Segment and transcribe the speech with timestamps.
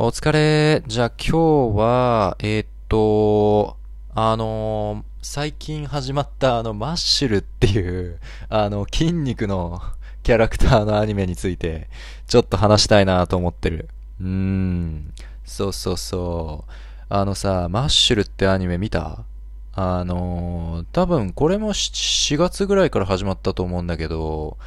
[0.00, 0.84] お疲れ。
[0.86, 3.76] じゃあ今日は、えー、っと、
[4.14, 9.82] あのー、最近始まったあの、マッシュルっていう、あの、筋肉の
[10.22, 11.88] キャラクターのアニメについて、
[12.28, 13.88] ちょっと話したいなと思ってる。
[14.20, 15.12] うーん。
[15.44, 16.72] そうそうそう。
[17.08, 19.24] あのさ、マッシュルってアニメ見た？
[19.72, 24.58] あのー、多分これも4月ぐらいから始まったと思うんだけど、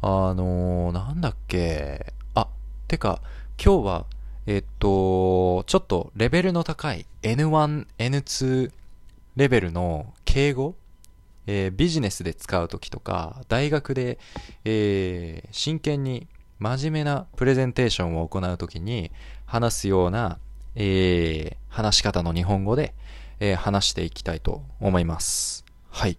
[0.00, 2.14] あの、なんだっけ？
[2.34, 2.48] あ、
[2.86, 3.20] てか、
[3.62, 4.06] 今日は、
[4.50, 8.72] えっと、ちょっとレベルの高い N1、N2
[9.36, 10.74] レベルの敬語
[11.50, 14.18] えー、ビジネスで使うときとか、大学で、
[14.66, 19.10] えー、真剣に真面目なプレゼンテーションを行うときに
[19.46, 20.38] 話すような、
[20.74, 22.94] えー、話し方の日本語で、
[23.40, 25.64] え話していきたいと思います。
[25.90, 26.18] はい。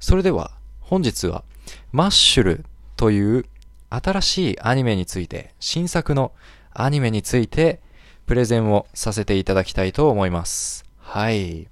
[0.00, 1.44] それでは、本日は、
[1.92, 2.64] マッシュル
[2.96, 3.46] という
[3.90, 6.32] 新しいアニメについて、新作の
[6.80, 7.80] アニメについて、
[8.26, 10.84] プレゼンをさせていただきたいと思います。
[11.00, 11.66] はい。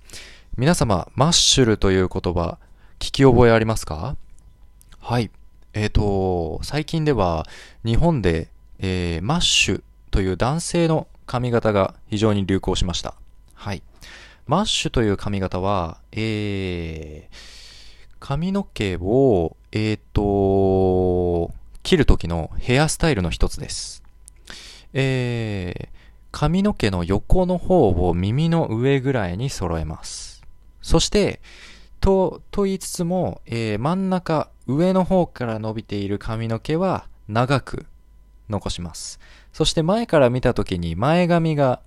[0.57, 2.59] 皆様、マッシュルという言葉、
[2.99, 4.17] 聞き覚えありますか？
[4.99, 5.31] はい。
[5.75, 7.47] えっ、ー、と、最近では
[7.85, 8.49] 日本で、
[8.81, 13.15] えー、マッシュという男性の髪型が非常に流行しました。
[13.55, 13.85] はい。
[14.47, 17.35] マッシュという髪型は、えー、
[18.19, 24.03] 髪の毛を、えっ、ー、と、切る時のヘアスタイルの一つです。
[24.99, 25.89] えー、
[26.33, 30.43] 髪の毛の横の方を耳の上ぐらいに揃えます。
[30.81, 31.43] そして、
[32.01, 37.85] と、と言いつつも、えー、真ん中、上の方から伸びている髪の毛は長く
[38.49, 39.21] 残します。
[39.53, 41.81] そして前から見たときに前髪が、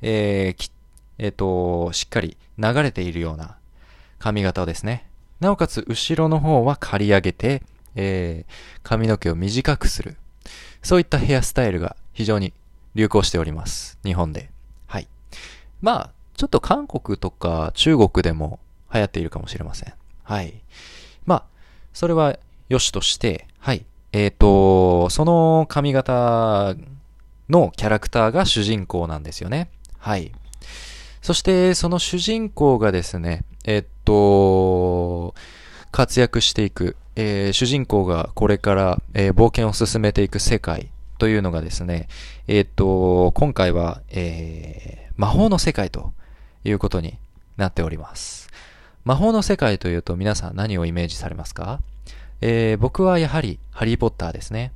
[0.00, 0.70] えー、
[1.18, 3.58] えっ、ー、と、しっかり流れているような
[4.18, 5.06] 髪型ですね。
[5.38, 7.62] なおかつ、後ろの方は刈り上げて、
[7.94, 10.16] えー、髪の毛を短くする。
[10.82, 12.54] そういったヘアスタイルが非常に
[12.94, 13.98] 流行しております。
[14.04, 14.50] 日本で。
[14.86, 15.08] はい。
[15.82, 18.58] まあ、ちょっと韓国とか中国でも
[18.92, 19.92] 流行っているかもしれません。
[20.22, 20.54] はい。
[21.26, 21.44] まあ、
[21.92, 22.38] それは
[22.68, 23.84] 良しとして、はい。
[24.12, 26.76] えっ、ー、と、その髪型
[27.50, 29.68] のキャラクターが主人公なんですよね。
[29.98, 30.32] はい。
[31.20, 35.34] そして、その主人公がですね、えっと、
[35.90, 42.08] 活躍していく、えー、主人公がこれから、えー、冒険を進めていく世界というのがですね、
[42.46, 46.12] えっと、今回は、えー、魔法の世界と
[46.64, 47.18] いうことに
[47.56, 48.50] なっております。
[49.04, 51.80] 魔法の世界というと皆さん何をイメージされますか？
[52.40, 54.72] えー、僕はやはりハリーポッターですね。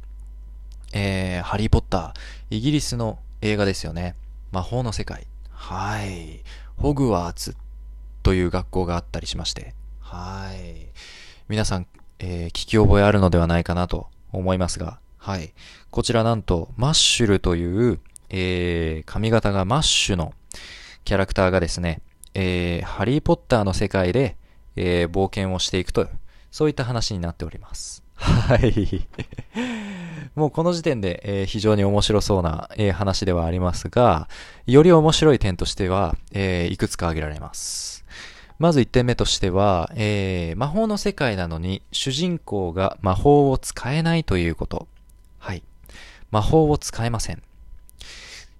[0.93, 4.15] えー、ハリーポッター、イギリスの映画ですよね。
[4.53, 5.27] 魔法の世界。
[5.51, 6.41] はい。
[6.77, 7.57] ホグワーツ
[8.23, 9.75] という学校があったりしまして。
[10.01, 10.87] はい。
[11.49, 11.87] 皆さん、
[12.21, 14.99] えー、聞き覚えあるのではないかなと思いますが。
[15.29, 15.53] はい。
[15.91, 18.01] こちらなんと、マッシュルという、
[18.31, 20.33] えー、髪型がマッシュの
[21.05, 22.01] キャラクターがですね、
[22.33, 24.39] えー、ハリーポッターの世界で、
[24.75, 26.09] えー、冒険をしていくと、
[26.51, 28.03] そういった話になっております。
[28.15, 29.07] はい。
[30.35, 34.31] もうこの時点で、えー、非常に面白そうな、えー、話ではありますが、
[34.65, 38.07] より面白い点としては、えー、いくつか挙げられます。
[38.59, 44.89] まず1点目としては、え魔法の世界なのに主人公が魔法を使えないということ。
[45.39, 45.63] はい。
[46.31, 47.43] 魔法を使えません。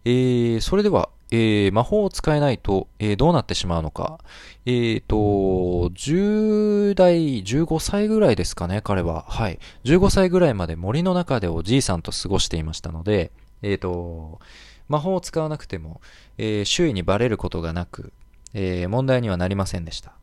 [0.05, 4.19] えーそれでは、えー、魔法を使えないと、えー、どうなってしまうのか。
[4.65, 9.27] えっ、ー、と、10代、15歳ぐらいですかね、彼は。
[9.29, 9.59] はい。
[9.85, 14.41] 15歳ぐらいまで森の中でおじいさんと過ごしていましたので、えっ、と、
[14.89, 16.01] 魔法を使わなくても、
[16.39, 18.13] え周囲にバレることがなく、
[18.55, 20.15] え問題にはなりませんでした。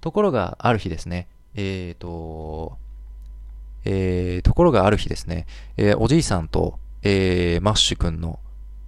[0.00, 2.78] ところが、ある日ですね、えっ、と、
[3.84, 5.46] えところがある日ですね、
[5.76, 8.38] えおじいさんと、えマッシュ君の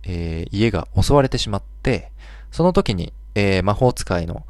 [0.06, 2.10] えー、家が襲われてしまって、
[2.50, 4.46] その時に、えー、魔法使いの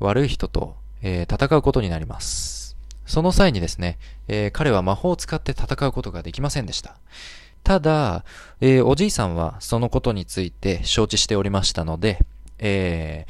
[0.00, 2.76] 悪い人と、えー、戦うことになります。
[3.06, 6.98] その際にですね、え彼は魔法を使って戦うことができませんでした。
[7.64, 8.24] ただ、
[8.60, 12.18] えおじいさんはそのことについて承知しておりましたので、
[12.58, 13.26] え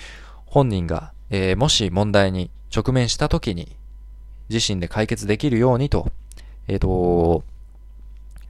[0.46, 3.76] 本人が、えもし問題に直面した時に
[4.48, 6.10] 自身で解決できるようにと、
[6.68, 7.42] えっ、と、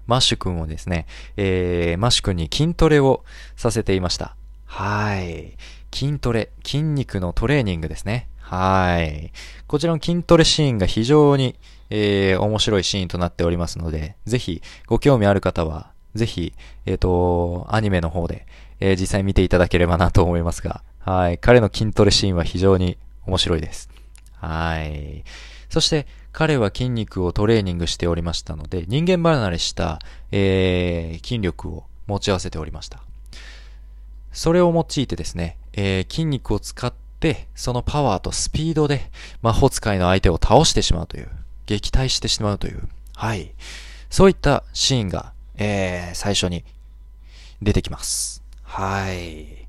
[0.06, 1.06] マッシュ君をですね、
[1.36, 3.24] えー、マッシュ君に筋トレを
[3.56, 4.34] させていました。
[4.64, 5.52] はい。
[5.94, 8.28] 筋トレ、筋肉のトレーニングですね。
[8.40, 9.32] はい。
[9.66, 11.56] こちらの筋トレシーンが非常に、
[11.90, 16.54] えー、面白いシーンとなっておりますので、ぜひ、ご興味ある方は、ぜひ、
[16.86, 18.46] えっ、ー、と、アニメの方で、
[18.80, 21.38] えー、実際見ていただければなと思いますが、はい。
[21.38, 23.90] 彼の筋トレシーンは非常に面白いです。
[24.36, 25.24] はい。
[25.68, 26.06] そして、
[26.38, 29.98] 彼は筋肉をトレーニングしておりましたので、人間離れした、
[30.30, 33.02] えー、筋力を持ち合わせておりました。
[34.30, 39.10] それを用いてですね、えー、筋肉を使って、そのパワーとスピードで
[39.42, 41.28] 魔法使いの相手を倒してしまうという、
[41.66, 43.50] 撃退してしまうという、はい。
[44.08, 46.62] そういったシーンが、えー、最初に
[47.60, 48.44] 出てきます。
[48.62, 49.66] はい。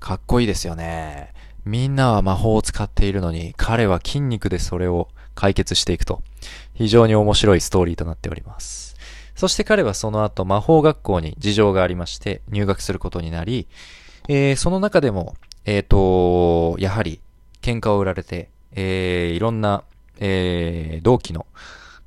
[0.00, 1.34] かっこいいですよね。
[1.66, 6.20] みんなは魔法を使っているのに、彼は筋肉でそれを解決していくと。
[6.74, 8.96] 非常に面白いストーリーとなっております。
[9.36, 13.68] そして彼はその後魔法学校に事情がありまして入学することになり、
[14.28, 17.20] えー、その中でも、えっ、ー、と、やはり
[17.62, 19.84] 喧嘩を売られて、えー、いろんな、
[20.18, 21.46] えー、同期の、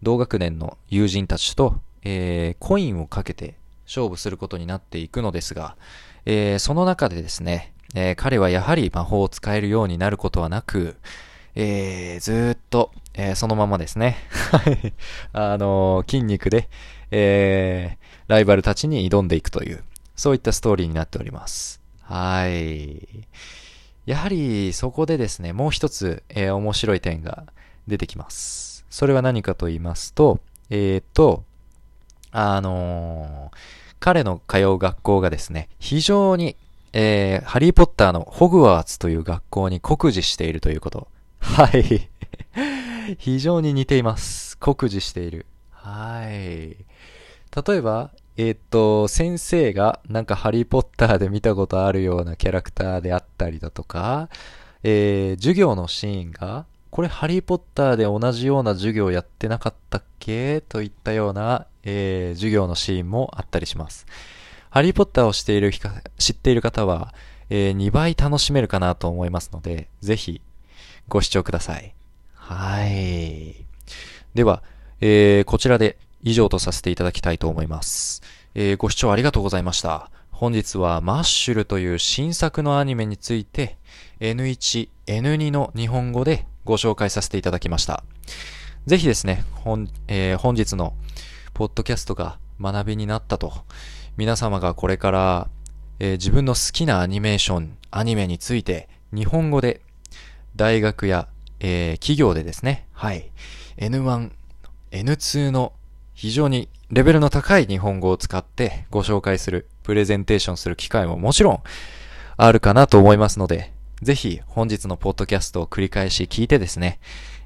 [0.04, 3.56] 同学年の友人たちと、えー、コインをかけて
[3.86, 5.78] 勝負することになっていくのですが、
[6.26, 10.98] えー、その中でですね、えー、彼はやはり魔法を使えるようになることはなく、
[11.56, 14.18] えー、ずっと、えー、そのままですね。
[15.34, 16.70] あのー、筋肉で、
[17.12, 19.84] えー、ライバルたちに挑んでいくという、
[20.16, 21.82] そういったストーリーになっております。
[22.02, 23.08] はい。
[24.06, 27.46] やはり、そこでですね、もう一つ、えー、面白い点が
[27.88, 28.86] 出てきます。
[28.90, 30.40] それは何かと言いますと、
[30.70, 31.44] えー、と、
[32.32, 33.58] あのー、
[34.00, 36.56] 彼の通う学校がですね、非常に、
[36.94, 41.08] えー、ハリーポッターのホグワーツという学校に酷似しているということ。
[41.52, 42.10] はい。
[43.18, 44.58] 非常に似ています。
[44.58, 45.46] 酷似している。
[45.72, 46.30] はい。
[46.30, 54.30] 例えば、えっ、と、先生がなんかハリーポッターで見たことあるようなキャラクターであったりだとか、
[54.84, 60.62] えー、授業のシーンが、これハリーポッターで同じような授業やってなかったっけ？
[60.62, 64.06] といったような、えー、授業のシーンもあったりします。
[64.70, 65.72] ハリーポッターをしている、
[66.18, 67.14] 知っている方は、
[67.50, 70.40] えー、2倍楽しめるかなと思いますので、ぜひ
[71.08, 71.94] ご視聴ください。
[72.34, 73.56] はい。
[74.34, 74.64] では、
[75.02, 78.22] えー、こちらで以上とさせていただきたいと思います。
[78.56, 80.12] えー、ご視聴ありがとうございました。
[80.32, 83.78] 本日はマッシュルという新作のアニメについて
[84.20, 88.04] N1、N2 の日本語でご紹介させていただきました。
[88.86, 90.94] ぜひですね、本,、えー、本日の
[91.54, 93.54] ポッドキャストが学びになったと、
[94.18, 95.48] 皆様がこれから、
[96.00, 99.82] えー、自分の好きなアニメーション、アニメについて日本語で
[100.56, 101.28] 大学や、
[101.60, 103.32] えー、企業でですね、はい、
[103.78, 104.32] N1、
[104.92, 105.74] N2 の
[106.14, 111.60] 非常にレベルの高い日本語を使ってご紹介する、プレゼンテーションする機会ももちろん
[112.38, 113.72] あるかなと思いますので、
[114.02, 117.00] ぜひ本日のポッドキャストを繰り返し聞いてですね、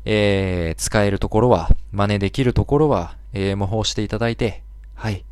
[0.06, 4.63] えー、使えるところは、真似できるところは、えー、模倣していただいて、
[4.96, 5.25] はい、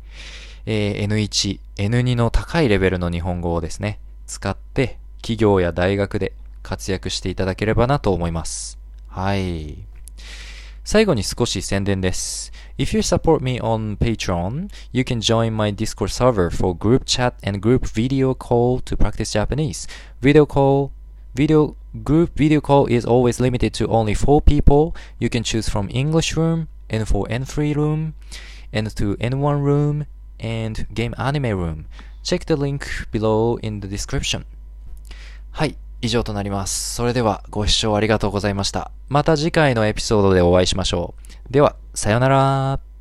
[0.66, 6.32] えー、N1、N2 の高いレベルの日本語をですね、使って企業や大学で
[6.63, 8.77] 活躍していただければなと思います。
[9.07, 9.89] はい。
[10.83, 12.51] 最後に少し宣伝です。
[12.77, 17.59] If you support me on Patreon, you can join my Discord server for group chat and
[17.59, 19.87] group video call to practice Japanese.
[20.21, 20.91] Video call,
[21.35, 24.95] video, group video call is always limited to only four people.
[25.19, 28.13] You can choose from English room, N4, N3 room,
[28.73, 30.05] N2, N1 room,
[30.39, 31.85] and game anime room.
[32.23, 34.45] Check the link below in the description.
[35.51, 35.77] はい。
[36.04, 36.94] 以上となります。
[36.94, 38.90] それではご視聴ありがとうございました。
[39.08, 41.14] また次回のエピソードでお会いしましょ
[41.48, 41.52] う。
[41.52, 42.93] では、さようなら。